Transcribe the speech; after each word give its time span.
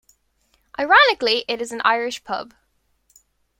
Ironically 0.79 1.45
it 1.47 1.61
is 1.61 1.71
an 1.71 1.83
Irish 1.85 2.23
pub. 2.23 2.55